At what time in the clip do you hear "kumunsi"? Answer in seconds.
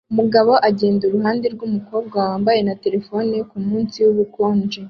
3.49-3.97